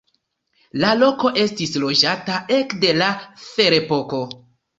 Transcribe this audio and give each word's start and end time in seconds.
La 0.83 0.93
loko 1.01 1.31
estis 1.41 1.73
loĝata 1.83 2.39
ekde 2.57 2.91
la 3.03 3.11
ferepoko. 3.45 4.25